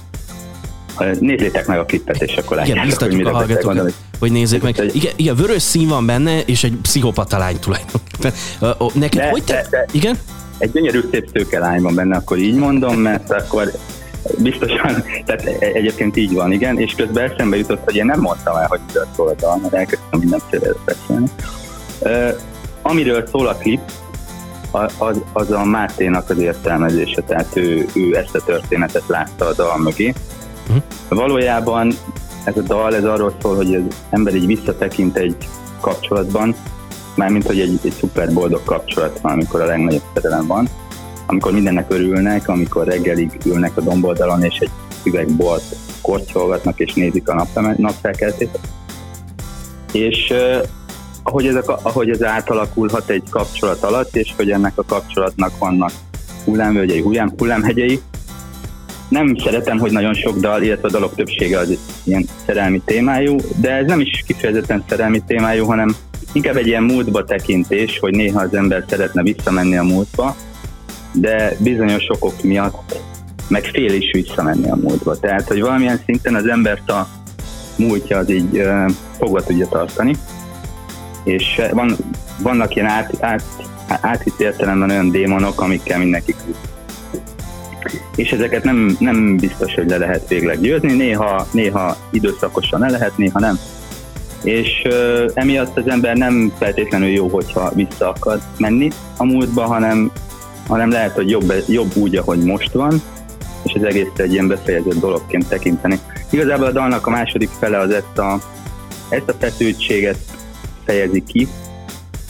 Nézzétek 1.20 1.66
meg 1.66 1.78
a 1.78 1.84
klippet, 1.84 2.22
és 2.22 2.36
akkor 2.36 2.56
látjátok, 2.56 2.84
Igen, 2.84 2.86
biztatjuk 2.86 3.26
a 3.26 3.30
hallgatókat, 3.36 3.92
hogy 4.18 4.32
nézzék 4.32 4.62
meg. 4.62 4.78
Egy- 4.80 4.96
Igen, 4.96 5.12
igen, 5.16 5.36
vörös 5.36 5.62
szín 5.62 5.88
van 5.88 6.06
benne, 6.06 6.40
és 6.40 6.64
egy 6.64 6.76
pszichopata 6.82 7.38
lány 7.38 7.58
tulajdonképpen. 7.58 8.32
Neked 8.94 9.20
De- 9.20 9.30
hogy 9.30 9.42
te... 9.44 9.52
de- 9.52 9.66
de- 9.70 9.86
Igen? 9.92 10.18
Egy 10.58 10.70
gyönyörű 10.72 11.00
szép 11.10 11.28
szőke 11.34 11.58
lány 11.58 11.82
van 11.82 11.94
benne, 11.94 12.16
akkor 12.16 12.38
így 12.38 12.54
mondom, 12.54 12.96
mert 12.96 13.30
akkor 13.32 13.70
biztosan, 14.38 15.04
tehát 15.24 15.44
e- 15.46 15.56
egyébként 15.74 16.16
így 16.16 16.32
van, 16.34 16.52
igen, 16.52 16.78
és 16.78 16.92
közben 16.96 17.30
eszembe 17.30 17.56
jutott, 17.56 17.84
hogy 17.84 17.94
én 17.96 18.04
nem 18.04 18.20
mondtam 18.20 18.56
el, 18.56 18.66
hogy 18.66 18.80
miről 18.86 19.06
szól 19.16 19.28
a 19.28 19.34
dal, 19.34 19.58
mert 19.62 19.74
elkezdtem 19.74 20.18
mindenféle 20.20 20.68
beszélni. 20.84 21.26
Ö, 22.02 22.28
amiről 22.82 23.26
szól 23.32 23.46
a 23.46 23.54
klip, 23.54 23.80
az, 24.98 25.20
az 25.32 25.50
a 25.50 25.64
Máténak 25.64 26.30
az 26.30 26.38
értelmezése, 26.38 27.22
tehát 27.22 27.56
ő, 27.56 27.86
ő 27.94 28.16
ezt 28.16 28.34
a 28.34 28.44
történetet 28.44 29.04
látta 29.06 29.46
a 29.46 29.52
dal 29.52 29.78
mögé. 29.78 30.14
Mhm. 30.68 30.76
Valójában 31.08 31.92
ez 32.44 32.56
a 32.56 32.60
dal 32.60 32.94
ez 32.94 33.04
arról 33.04 33.34
szól, 33.42 33.56
hogy 33.56 33.74
az 33.74 33.82
ember 34.10 34.34
így 34.34 34.46
visszatekint 34.46 35.16
egy 35.16 35.36
kapcsolatban, 35.80 36.54
mármint, 37.14 37.46
hogy 37.46 37.60
egy, 37.60 37.78
egy 37.82 37.92
szuper 37.92 38.32
boldog 38.32 38.62
kapcsolat 38.64 39.20
van, 39.20 39.32
amikor 39.32 39.60
a 39.60 39.66
legnagyobb 39.66 40.02
szerelem 40.14 40.46
van, 40.46 40.68
amikor 41.26 41.52
mindennek 41.52 41.92
örülnek, 41.92 42.48
amikor 42.48 42.86
reggelig 42.86 43.38
ülnek 43.44 43.76
a 43.76 43.80
domboldalon, 43.80 44.42
és 44.42 44.58
egy 44.58 44.70
üveg 45.04 45.28
bort 45.28 45.76
kortyolgatnak, 46.00 46.78
és 46.78 46.92
nézik 46.92 47.28
a 47.28 47.46
napfelkeltét. 47.76 48.58
És 49.92 50.32
ahogy, 51.26 51.46
ez 51.46 51.68
a, 51.68 51.78
ahogy 51.82 52.10
ez 52.10 52.22
átalakulhat 52.22 53.10
egy 53.10 53.22
kapcsolat 53.30 53.82
alatt, 53.82 54.16
és 54.16 54.32
hogy 54.36 54.50
ennek 54.50 54.78
a 54.78 54.84
kapcsolatnak 54.84 55.58
vannak 55.58 55.90
hullámvölgyei, 56.44 57.00
hullám, 57.00 57.32
hullámhegyei, 57.36 58.00
nem 59.08 59.36
szeretem, 59.44 59.78
hogy 59.78 59.92
nagyon 59.92 60.14
sok 60.14 60.36
dal, 60.36 60.62
illetve 60.62 60.88
a 60.88 60.90
dalok 60.90 61.14
többsége 61.14 61.58
az 61.58 61.78
ilyen 62.04 62.28
szerelmi 62.46 62.82
témájú, 62.84 63.36
de 63.56 63.70
ez 63.70 63.86
nem 63.86 64.00
is 64.00 64.24
kifejezetten 64.26 64.84
szerelmi 64.88 65.22
témájú, 65.26 65.64
hanem 65.64 65.96
inkább 66.32 66.56
egy 66.56 66.66
ilyen 66.66 66.82
múltba 66.82 67.24
tekintés, 67.24 67.98
hogy 67.98 68.14
néha 68.14 68.40
az 68.40 68.54
ember 68.54 68.84
szeretne 68.88 69.22
visszamenni 69.22 69.76
a 69.76 69.82
múltba, 69.82 70.36
de 71.12 71.56
bizonyos 71.58 72.04
okok 72.08 72.42
miatt 72.42 73.00
meg 73.48 73.64
fél 73.64 73.92
is 73.92 74.10
visszamenni 74.12 74.70
a 74.70 74.76
múltba. 74.76 75.16
Tehát, 75.16 75.48
hogy 75.48 75.60
valamilyen 75.60 76.00
szinten 76.04 76.34
az 76.34 76.46
embert 76.46 76.90
a 76.90 77.08
múltja 77.76 78.18
az 78.18 78.30
így 78.30 78.58
uh, 78.58 78.90
fogva 79.18 79.42
tudja 79.42 79.66
tartani, 79.68 80.16
és 81.26 81.58
eh, 81.58 81.70
van, 81.70 81.96
vannak 82.42 82.74
ilyen 82.74 82.88
át, 82.88 83.12
át, 83.20 83.42
áthitt 84.00 84.40
értelemben 84.40 84.90
olyan 84.90 85.10
démonok, 85.10 85.60
amikkel 85.60 85.98
mindenki 85.98 86.34
küzd. 86.44 86.58
És 88.16 88.30
ezeket 88.30 88.64
nem, 88.64 88.96
nem 88.98 89.36
biztos, 89.36 89.74
hogy 89.74 89.88
le 89.88 89.96
lehet 89.96 90.28
végleg 90.28 90.60
győzni, 90.60 90.92
néha, 90.92 91.46
néha 91.50 91.96
időszakosan 92.10 92.80
le 92.80 92.90
lehet, 92.90 93.16
néha 93.16 93.38
nem. 93.38 93.58
És 94.42 94.82
uh, 94.84 95.30
emiatt 95.34 95.76
az 95.76 95.88
ember 95.88 96.16
nem 96.16 96.52
feltétlenül 96.58 97.08
jó, 97.08 97.28
hogyha 97.28 97.72
vissza 97.74 98.08
akar 98.08 98.40
menni 98.58 98.90
a 99.16 99.24
múltba, 99.24 99.64
hanem, 99.64 100.10
hanem 100.66 100.90
lehet, 100.90 101.14
hogy 101.14 101.30
jobb, 101.30 101.52
jobb 101.68 101.96
úgy, 101.96 102.16
ahogy 102.16 102.38
most 102.38 102.72
van, 102.72 103.02
és 103.62 103.74
az 103.74 103.82
egész 103.82 104.06
egy 104.16 104.32
ilyen 104.32 104.48
befejezett 104.48 105.00
dologként 105.00 105.48
tekinteni. 105.48 105.98
Igazából 106.30 106.66
a 106.66 106.72
dalnak 106.72 107.06
a 107.06 107.10
második 107.10 107.50
fele 107.58 107.78
az 107.78 107.90
ezt 107.90 108.18
a, 108.18 108.40
ezt 109.08 109.28
a 109.28 109.34
feszültséget 109.38 110.18
fejezi 110.86 111.22
ki. 111.26 111.48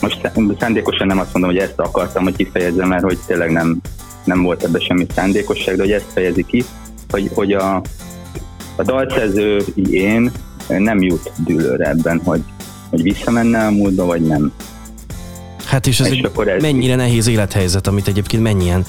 Most 0.01 0.19
szá- 0.21 0.37
szándékosan 0.59 1.07
nem 1.07 1.19
azt 1.19 1.33
mondom, 1.33 1.51
hogy 1.51 1.61
ezt 1.61 1.79
akartam, 1.79 2.23
hogy 2.23 2.35
kifejezzem, 2.35 2.87
mert 2.87 3.03
hogy 3.03 3.17
tényleg 3.25 3.51
nem, 3.51 3.81
nem 4.23 4.43
volt 4.43 4.63
ebben 4.63 4.81
semmi 4.81 5.05
szándékosság, 5.15 5.75
de 5.75 5.81
hogy 5.81 5.91
ezt 5.91 6.11
fejezi 6.13 6.43
ki, 6.43 6.63
hogy, 7.09 7.29
hogy 7.33 7.53
a, 7.53 7.75
a 8.75 8.83
dalszerző 8.83 9.61
én 9.91 10.31
nem 10.67 11.01
jut 11.01 11.31
dűlőre 11.45 11.89
ebben, 11.89 12.21
hogy, 12.23 12.43
hogy 12.89 13.01
visszamenne 13.01 13.65
a 13.65 13.71
múltba, 13.71 14.05
vagy 14.05 14.21
nem. 14.21 14.53
Hát 15.77 15.87
és 15.87 15.99
ez 15.99 16.05
És 16.05 16.11
egy 16.17 16.25
akkor 16.25 16.47
ez- 16.47 16.61
mennyire 16.61 16.95
nehéz 16.95 17.27
élethelyzet, 17.27 17.87
amit 17.87 18.07
egyébként 18.07 18.43
mennyien 18.43 18.85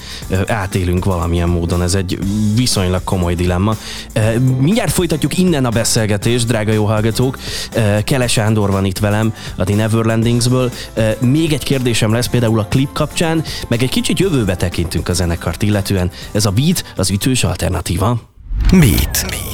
átélünk 0.47 1.05
valamilyen 1.05 1.49
módon. 1.49 1.81
Ez 1.81 1.93
egy 1.93 2.19
viszonylag 2.55 3.03
komoly 3.03 3.35
dilemma. 3.35 3.75
Mindjárt 4.59 4.91
folytatjuk 4.91 5.37
innen 5.37 5.65
a 5.65 5.69
beszélgetést, 5.69 6.47
drága 6.47 6.71
jó 6.71 6.85
hallgatók. 6.85 7.37
Kele 8.03 8.27
Sándor 8.27 8.71
van 8.71 8.85
itt 8.85 8.97
velem, 8.99 9.33
a 9.55 9.63
The 9.63 9.75
Neverlandingsből. 9.75 10.71
Még 11.19 11.53
egy 11.53 11.63
kérdésem 11.63 12.13
lesz 12.13 12.27
például 12.27 12.59
a 12.59 12.65
klip 12.69 12.93
kapcsán, 12.93 13.43
meg 13.67 13.83
egy 13.83 13.89
kicsit 13.89 14.19
jövőbe 14.19 14.55
tekintünk 14.55 15.09
a 15.09 15.13
zenekart 15.13 15.61
illetően. 15.61 16.11
Ez 16.31 16.45
a 16.45 16.51
beat 16.51 16.83
az 16.95 17.09
ütős 17.09 17.43
alternatíva. 17.43 18.19
Beat. 18.71 19.25
Beat. 19.29 19.48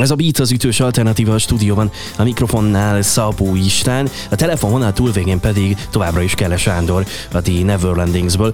Ez 0.00 0.10
a 0.10 0.14
Beat 0.14 0.38
az 0.38 0.50
ütős 0.50 0.80
alternatíva 0.80 1.34
a 1.34 1.38
stúdióban, 1.38 1.90
a 2.16 2.22
mikrofonnál 2.22 3.02
Szabó 3.02 3.56
István, 3.56 4.08
a 4.30 4.34
telefonvonal 4.34 4.92
túlvégén 4.92 5.40
pedig 5.40 5.76
továbbra 5.90 6.22
is 6.22 6.34
Kele 6.34 6.56
Sándor, 6.56 7.06
a 7.32 7.40
The 7.40 7.64
Neverlandingsből. 7.64 8.52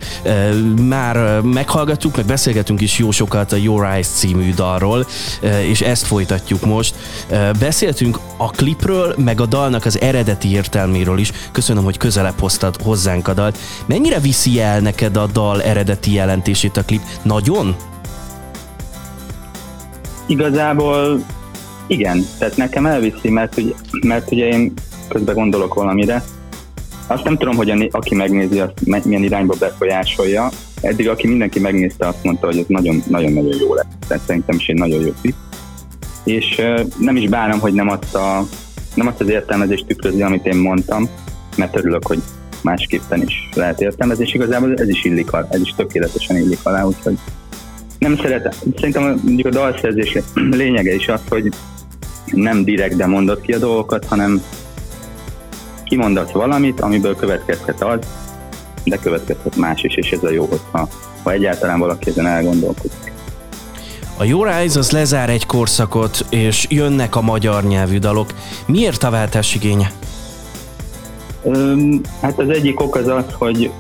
Már 0.89 1.41
meghallgattuk, 1.41 2.17
meg 2.17 2.27
beszélgetünk 2.27 2.81
is 2.81 2.99
jó 2.99 3.11
sokat 3.11 3.53
a 3.53 3.57
Your 3.57 3.85
Eyes 3.85 4.07
című 4.07 4.55
dalról, 4.55 5.07
és 5.63 5.81
ezt 5.81 6.07
folytatjuk 6.07 6.65
most. 6.65 6.95
Beszéltünk 7.59 8.19
a 8.37 8.51
klipről, 8.51 9.15
meg 9.19 9.41
a 9.41 9.47
dalnak 9.47 9.85
az 9.85 10.01
eredeti 10.01 10.51
értelméről 10.51 11.19
is. 11.19 11.33
Köszönöm, 11.53 11.85
hogy 11.85 11.97
közelebb 11.97 12.39
hoztad 12.39 12.83
hozzánk 12.83 13.29
a 13.29 13.35
dalt. 13.35 13.59
Mennyire 13.87 14.19
viszi 14.19 14.61
el 14.61 14.81
neked 14.81 15.17
a 15.17 15.27
dal 15.27 15.63
eredeti 15.63 16.13
jelentését 16.13 16.77
a 16.77 16.85
klip? 16.85 17.03
Nagyon? 17.23 17.77
Igazából 20.27 21.25
igen, 21.87 22.27
tehát 22.39 22.57
nekem 22.57 22.87
elviszi, 22.87 23.31
mert, 23.31 23.57
ugye, 23.59 23.73
mert 24.07 24.31
ugye 24.31 24.49
én 24.49 24.73
közben 25.09 25.35
gondolok 25.35 25.75
valamire. 25.75 26.25
Azt 27.07 27.25
nem 27.25 27.37
tudom, 27.37 27.57
hogy 27.57 27.71
a, 27.71 27.89
aki 27.91 28.15
megnézi, 28.15 28.61
azt 28.61 29.05
milyen 29.05 29.23
irányba 29.23 29.55
befolyásolja. 29.59 30.51
Eddig, 30.81 31.09
aki 31.09 31.27
mindenki 31.27 31.61
megnézte, 31.61 32.07
azt 32.07 32.25
mondta, 32.25 32.47
hogy 32.47 32.59
ez 32.59 32.65
nagyon-nagyon 32.69 33.33
jó 33.61 33.75
lett. 33.75 33.93
Tehát 34.09 34.23
szerintem 34.27 34.57
is 34.57 34.67
egy 34.67 34.79
nagyon 34.79 35.01
jó 35.01 35.13
klip. 35.21 35.35
És 36.25 36.63
nem 36.99 37.17
is 37.17 37.29
bánom, 37.29 37.61
hogy 37.61 37.73
nem 37.73 37.89
azt, 37.89 38.15
a, 38.15 38.47
nem 38.95 39.07
azt 39.07 39.21
az 39.21 39.29
értelmezést 39.29 39.87
tükrözi, 39.87 40.23
amit 40.23 40.47
én 40.47 40.57
mondtam, 40.57 41.09
mert 41.57 41.77
örülök, 41.77 42.07
hogy 42.07 42.23
másképpen 42.63 43.23
is 43.23 43.49
lehet 43.55 43.81
értelmezni, 43.81 44.25
és 44.25 44.35
igazából 44.35 44.75
ez 44.75 44.89
is 44.89 45.05
illik 45.05 45.29
ez 45.51 45.61
is 45.61 45.75
tökéletesen 45.77 46.37
illik 46.37 46.59
alá, 46.63 46.85
úgyhogy 46.85 47.19
nem 47.99 48.17
szeretem, 48.17 48.53
szerintem 48.77 49.03
mondjuk 49.03 49.47
a 49.47 49.51
dalszerzés 49.51 50.19
lényege 50.35 50.95
is 50.95 51.09
az, 51.09 51.21
hogy 51.29 51.53
nem 52.25 52.65
direkt 52.65 52.97
de 52.97 53.07
mondod 53.07 53.41
ki 53.41 53.53
a 53.53 53.59
dolgokat, 53.59 54.05
hanem 54.05 54.43
kimondasz 55.85 56.31
valamit, 56.31 56.81
amiből 56.81 57.17
következhet 57.17 57.83
az, 57.83 57.99
de 58.85 58.97
következhet 58.97 59.57
más 59.57 59.83
is, 59.83 59.95
és 59.95 60.11
ez 60.11 60.23
a 60.23 60.31
jó, 60.31 60.45
hogyha, 60.45 60.89
ha 61.23 61.31
egyáltalán 61.31 61.79
valaki 61.79 62.09
ezen 62.11 62.27
elgondolkodik. 62.27 63.13
A 64.19 64.25
Your 64.25 64.49
Eyes 64.49 64.77
az 64.77 64.91
lezár 64.91 65.31
egy 65.31 65.47
korszakot, 65.47 66.27
és 66.31 66.67
jönnek 66.71 67.17
a 67.17 67.21
magyar 67.21 67.65
nyelvű 67.65 67.99
dalok. 67.99 68.29
Miért 68.67 69.03
a 69.03 69.11
váltás 69.11 69.55
igénye? 69.55 69.93
Hát 72.21 72.39
az 72.39 72.49
egyik 72.49 72.81
ok 72.81 72.97
az 72.97 73.09
az, 73.09 73.25
hogy 73.33 73.71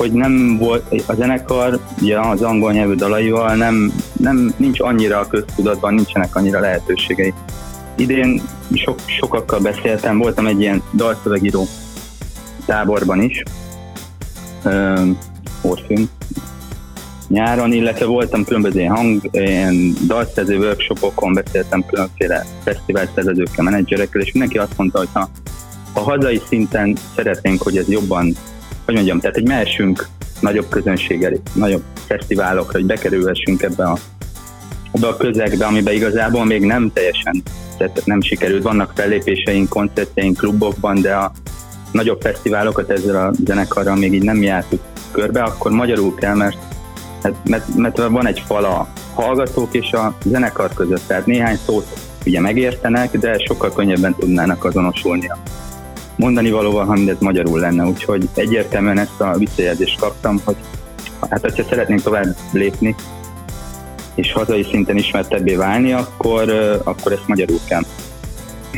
hogy 0.00 0.12
nem 0.12 0.56
volt 0.58 1.02
a 1.06 1.14
zenekar 1.14 1.78
ja, 2.02 2.20
az 2.20 2.42
angol 2.42 2.72
nyelvű 2.72 2.94
dalaival 2.94 3.54
nem, 3.54 3.92
nem, 4.12 4.54
nincs 4.56 4.80
annyira 4.80 5.18
a 5.18 5.26
köztudatban, 5.26 5.94
nincsenek 5.94 6.36
annyira 6.36 6.60
lehetőségei. 6.60 7.34
Idén 7.96 8.42
sok, 8.72 8.98
sokakkal 9.06 9.60
beszéltem, 9.60 10.18
voltam 10.18 10.46
egy 10.46 10.60
ilyen 10.60 10.82
dalszövegíró 10.92 11.66
táborban 12.66 13.22
is, 13.22 13.42
Orfűn, 15.62 16.10
nyáron, 17.28 17.72
illetve 17.72 18.06
voltam 18.06 18.44
különböző 18.44 18.84
hang, 18.84 19.28
ilyen 19.32 19.94
dalszerző 20.06 20.58
workshopokon, 20.58 21.34
beszéltem 21.34 21.84
különféle 21.86 22.46
fesztiválszervezőkkel, 22.64 23.64
menedzserekkel, 23.64 24.20
és 24.20 24.32
mindenki 24.32 24.58
azt 24.58 24.76
mondta, 24.76 24.98
hogy 24.98 25.08
ha, 25.12 25.30
ha 25.92 26.00
hazai 26.00 26.40
szinten 26.48 26.96
szeretnénk, 27.14 27.62
hogy 27.62 27.76
ez 27.76 27.88
jobban, 27.88 28.34
hogy 28.84 28.94
mondjam, 28.94 29.20
tehát 29.20 29.36
egy 29.36 29.46
mehessünk 29.46 30.08
nagyobb 30.40 30.68
közönséggel, 30.68 31.32
nagyobb 31.52 31.82
fesztiválokra, 32.06 32.78
hogy 32.78 32.86
bekerülhessünk 32.86 33.62
ebbe 33.62 33.84
a, 33.84 33.98
ebbe 34.92 35.06
a 35.06 35.16
közegbe, 35.16 35.66
amiben 35.66 35.94
igazából 35.94 36.44
még 36.44 36.62
nem 36.62 36.90
teljesen, 36.92 37.42
tehát 37.78 38.02
nem 38.04 38.20
sikerült. 38.20 38.62
Vannak 38.62 38.92
fellépéseink, 38.94 39.68
koncertjeink 39.68 40.36
klubokban, 40.36 41.00
de 41.00 41.14
a 41.14 41.32
nagyobb 41.92 42.20
fesztiválokat 42.20 42.90
ezzel 42.90 43.26
a 43.26 43.32
zenekarral 43.44 43.96
még 43.96 44.12
így 44.12 44.22
nem 44.22 44.42
jártuk 44.42 44.80
körbe, 45.10 45.42
akkor 45.42 45.70
magyarul 45.70 46.14
kell, 46.14 46.34
mert, 46.34 46.58
mert, 47.44 47.76
mert 47.76 47.96
van 47.96 48.26
egy 48.26 48.42
fal 48.46 48.64
a 48.64 48.88
hallgatók 49.14 49.74
és 49.74 49.92
a 49.92 50.16
zenekar 50.24 50.74
között, 50.74 51.06
tehát 51.06 51.26
néhány 51.26 51.58
szót 51.66 51.86
ugye 52.26 52.40
megértenek, 52.40 53.18
de 53.18 53.38
sokkal 53.38 53.72
könnyebben 53.72 54.14
tudnának 54.14 54.64
azonosulni 54.64 55.28
a 55.28 55.38
mondani 56.20 56.50
valóval, 56.50 56.84
ha 56.84 56.92
mindez 56.92 57.16
magyarul 57.18 57.60
lenne, 57.60 57.84
úgyhogy 57.84 58.28
egyértelműen 58.34 58.98
ezt 58.98 59.20
a 59.20 59.36
visszajelzést 59.38 60.00
kaptam, 60.00 60.40
hogy 60.44 60.56
hát 61.30 61.40
hogyha 61.40 61.62
szeretnénk 61.68 62.02
tovább 62.02 62.36
lépni, 62.52 62.94
és 64.14 64.32
hazai 64.32 64.62
szinten 64.70 64.96
ismertebbé 64.96 65.54
válni, 65.54 65.92
akkor, 65.92 66.50
akkor 66.84 67.12
ezt 67.12 67.28
magyarul 67.28 67.58
kell. 67.68 67.82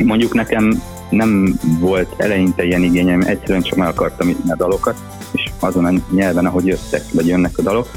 Mondjuk 0.03 0.33
nekem 0.33 0.81
nem 1.09 1.59
volt 1.79 2.13
eleinte 2.17 2.63
ilyen 2.63 2.83
igényem, 2.83 3.21
egyszerűen 3.21 3.61
csak 3.61 3.77
meg 3.77 3.87
akartam 3.87 4.29
írni 4.29 4.51
a 4.51 4.55
dalokat, 4.55 4.95
és 5.31 5.51
azon 5.59 5.85
a 5.85 5.91
nyelven, 6.11 6.45
ahogy 6.45 6.65
jöttek, 6.65 7.01
vagy 7.11 7.27
jönnek 7.27 7.57
a 7.57 7.61
dalok. 7.61 7.89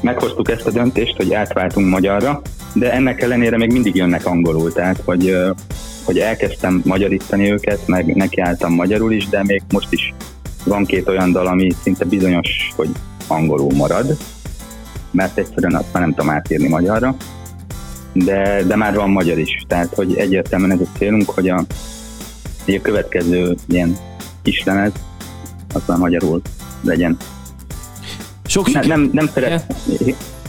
Meghoztuk 0.00 0.50
ezt 0.50 0.66
a 0.66 0.70
döntést, 0.70 1.16
hogy 1.16 1.34
átváltunk 1.34 1.88
magyarra, 1.88 2.42
de 2.72 2.92
ennek 2.92 3.22
ellenére 3.22 3.56
még 3.56 3.72
mindig 3.72 3.94
jönnek 3.94 4.26
angolul, 4.26 4.72
tehát 4.72 5.00
hogy, 5.04 5.36
hogy 6.04 6.18
elkezdtem 6.18 6.82
magyarítani 6.84 7.52
őket, 7.52 7.86
meg 7.86 8.16
nekiálltam 8.16 8.72
magyarul 8.72 9.12
is, 9.12 9.28
de 9.28 9.42
még 9.44 9.62
most 9.72 9.92
is 9.92 10.14
van 10.64 10.84
két 10.84 11.08
olyan 11.08 11.32
dal, 11.32 11.46
ami 11.46 11.70
szinte 11.82 12.04
bizonyos, 12.04 12.72
hogy 12.76 12.88
angolul 13.26 13.72
marad, 13.74 14.16
mert 15.10 15.38
egyszerűen 15.38 15.74
azt 15.74 15.92
már 15.92 16.02
nem 16.02 16.14
tudom 16.14 16.30
átírni 16.30 16.68
magyarra, 16.68 17.16
de, 18.12 18.62
de 18.66 18.76
már 18.76 18.94
van 18.94 19.10
magyar 19.10 19.38
is, 19.38 19.64
tehát 19.68 19.94
hogy 19.94 20.16
egyértelműen 20.16 20.70
ez 20.70 20.80
a 20.80 20.98
célunk, 20.98 21.30
hogy 21.30 21.48
a, 21.48 21.64
hogy 22.64 22.74
a 22.74 22.80
következő 22.80 23.54
ilyen 23.68 23.96
kislemez 24.42 24.92
az 25.74 25.82
már 25.86 25.98
magyarul 25.98 26.40
legyen. 26.80 27.16
Sok 28.46 28.72
Ne, 28.72 28.80
nem, 28.80 29.10
nem, 29.12 29.26
szeret, 29.26 29.74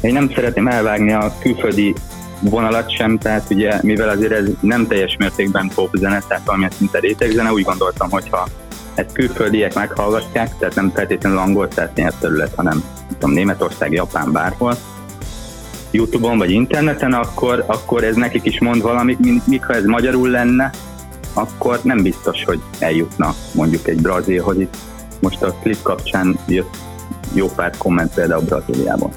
én 0.02 0.13
nem 0.13 0.32
szeretném 0.36 0.68
elvágni 0.68 1.12
a 1.12 1.34
külföldi 1.39 1.94
vonalat 2.39 2.95
sem, 2.95 3.17
tehát 3.17 3.45
ugye, 3.50 3.80
mivel 3.82 4.10
azért 4.10 4.32
ez 4.32 4.45
nem 4.60 4.88
teljes 4.88 5.15
mértékben 5.19 5.71
pop 5.76 5.95
zene, 5.95 6.21
tehát 6.28 6.45
valamilyen 6.45 6.71
szinte 6.78 7.00
rétegzene, 7.00 7.52
úgy 7.52 7.63
gondoltam, 7.63 8.10
hogyha 8.10 8.48
ezt 8.95 9.12
külföldiek 9.13 9.74
meghallgatják, 9.74 10.58
tehát 10.58 10.76
nem 10.76 10.91
feltétlenül 10.95 11.38
angol, 11.38 11.67
tehát 11.67 11.95
nyelvterület, 11.95 12.56
hanem 12.56 12.84
tudom, 13.08 13.32
Németország, 13.32 13.91
Japán, 13.91 14.32
bárhol, 14.32 14.78
Youtube-on 15.91 16.38
vagy 16.38 16.52
interneten, 16.52 17.13
akkor, 17.13 17.63
akkor 17.67 18.04
ez 18.04 18.15
nekik 18.15 18.45
is 18.45 18.60
mond 18.60 18.82
valamit, 18.82 19.45
míg 19.48 19.65
ha 19.65 19.74
ez 19.74 19.86
magyarul 19.86 20.30
lenne, 20.30 20.69
akkor 21.34 21.80
nem 21.84 22.02
biztos, 22.02 22.43
hogy 22.43 22.62
eljutna 22.80 23.36
mondjuk 23.54 23.88
egy 23.88 24.02
brazilhoz. 24.02 24.60
Itt 24.60 24.76
most 25.19 25.41
a 25.41 25.54
klip 25.62 25.82
kapcsán 25.82 26.39
jött 26.48 26.78
jó 27.34 27.48
pár 27.48 27.74
komment 27.78 28.13
például 28.13 28.41
Brazíliában. 28.41 29.12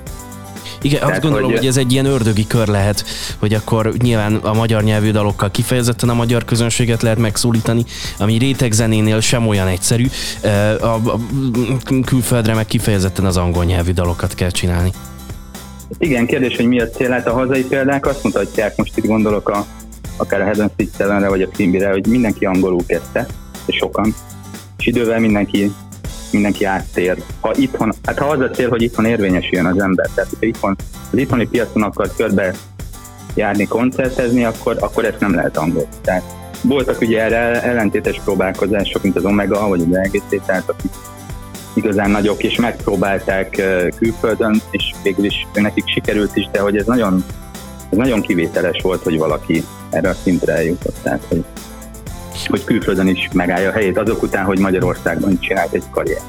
Igen, 0.82 1.02
azt 1.02 1.20
gondolom, 1.20 1.50
hogy... 1.50 1.58
hogy 1.58 1.66
ez 1.66 1.76
egy 1.76 1.92
ilyen 1.92 2.04
ördögi 2.04 2.46
kör 2.46 2.66
lehet, 2.66 3.04
hogy 3.38 3.54
akkor 3.54 3.92
nyilván 4.02 4.34
a 4.34 4.52
magyar 4.52 4.82
nyelvű 4.82 5.10
dalokkal 5.10 5.50
kifejezetten 5.50 6.08
a 6.08 6.14
magyar 6.14 6.44
közönséget 6.44 7.02
lehet 7.02 7.18
megszólítani, 7.18 7.84
ami 8.18 8.38
rétegzenénél 8.38 9.20
sem 9.20 9.46
olyan 9.46 9.66
egyszerű, 9.66 10.06
a, 10.80 10.86
a 10.86 11.18
külföldre 12.04 12.54
meg 12.54 12.66
kifejezetten 12.66 13.24
az 13.24 13.36
angol 13.36 13.64
nyelvű 13.64 13.92
dalokat 13.92 14.34
kell 14.34 14.50
csinálni. 14.50 14.92
Igen, 15.98 16.26
kérdés, 16.26 16.56
hogy 16.56 16.66
mi 16.66 16.80
a 16.80 16.88
cél. 16.88 17.10
Hát 17.10 17.26
a 17.26 17.32
hazai 17.32 17.64
példák 17.64 18.06
azt 18.06 18.24
mutatják, 18.24 18.76
most 18.76 18.96
itt 18.96 19.06
gondolok 19.06 19.48
a, 19.48 19.66
akár 20.16 20.40
a 20.40 20.44
Heaven 20.44 20.70
Six 20.76 20.90
vagy 21.28 21.42
a 21.42 21.48
Fimbire, 21.52 21.90
hogy 21.90 22.06
mindenki 22.06 22.44
angolul 22.44 22.86
kezdte, 22.86 23.26
és 23.66 23.76
sokan, 23.76 24.14
és 24.78 24.86
idővel 24.86 25.20
mindenki 25.20 25.72
mindenki 26.32 26.64
áttér. 26.64 27.22
Ha 27.40 27.52
itthon, 27.56 27.92
hát 28.04 28.18
ha 28.18 28.26
az 28.26 28.40
a 28.40 28.50
cél, 28.50 28.68
hogy 28.68 28.82
itthon 28.82 29.04
érvényesüljön 29.04 29.66
az 29.66 29.80
ember, 29.80 30.08
tehát 30.14 30.30
ha 30.30 30.46
itthon, 30.46 30.76
az 31.12 31.18
itthoni 31.18 31.46
piacon 31.46 31.82
akar 31.82 32.10
körbe 32.16 32.54
járni, 33.34 33.66
koncertezni, 33.66 34.44
akkor, 34.44 34.76
akkor 34.80 35.04
ezt 35.04 35.20
nem 35.20 35.34
lehet 35.34 35.56
angol. 35.56 35.88
Tehát 36.02 36.22
voltak 36.62 37.00
ugye 37.00 37.22
erre 37.22 37.62
ellentétes 37.62 38.20
próbálkozások, 38.24 39.02
mint 39.02 39.16
az 39.16 39.24
Omega, 39.24 39.68
vagy 39.68 39.80
az 39.80 39.98
LGT, 40.06 40.42
tehát 40.46 40.68
akik 40.68 40.90
igazán 41.74 42.10
nagyok, 42.10 42.42
és 42.42 42.56
megpróbálták 42.56 43.62
külföldön, 43.96 44.62
és 44.70 44.94
végül 45.02 45.24
is 45.24 45.46
nekik 45.54 45.88
sikerült 45.88 46.36
is, 46.36 46.48
de 46.52 46.60
hogy 46.60 46.76
ez 46.76 46.86
nagyon, 46.86 47.24
ez 47.90 47.98
nagyon 47.98 48.20
kivételes 48.20 48.82
volt, 48.82 49.02
hogy 49.02 49.18
valaki 49.18 49.64
erre 49.90 50.08
a 50.08 50.14
szintre 50.22 50.52
eljutott. 50.52 50.96
Tehát, 51.02 51.24
hogy 51.28 51.44
hogy 52.48 52.64
külföldön 52.64 53.06
is 53.08 53.28
megállja 53.32 53.68
a 53.68 53.72
helyét, 53.72 53.98
azok 53.98 54.22
után, 54.22 54.44
hogy 54.44 54.58
Magyarországban 54.58 55.38
csinált 55.40 55.72
egy 55.72 55.82
karriert. 55.90 56.22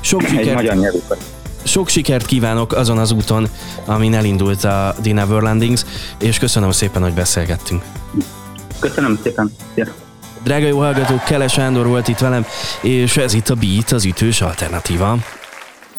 Sok 0.00 0.22
Egy 0.22 0.28
sikert, 0.28 0.54
magyar 0.54 0.74
nyelvű 0.76 0.98
karriert. 1.08 1.28
sok 1.62 1.88
sikert 1.88 2.26
kívánok 2.26 2.72
azon 2.72 2.98
az 2.98 3.12
úton, 3.12 3.48
amin 3.86 4.14
elindult 4.14 4.64
a 4.64 4.94
The 5.02 5.12
Neverlandings, 5.12 5.84
és 6.20 6.38
köszönöm 6.38 6.70
szépen, 6.70 7.02
hogy 7.02 7.12
beszélgettünk. 7.12 7.82
Köszönöm 8.78 9.18
szépen. 9.22 9.54
Szia. 9.74 9.86
Drága 10.44 10.66
jó 10.66 10.78
hallgatók, 10.78 11.24
Kele 11.24 11.48
Sándor 11.48 11.86
volt 11.86 12.08
itt 12.08 12.18
velem, 12.18 12.46
és 12.80 13.16
ez 13.16 13.34
itt 13.34 13.48
a 13.48 13.54
Beat, 13.54 13.90
az 13.92 14.04
ütős 14.04 14.40
alternatíva. 14.40 15.16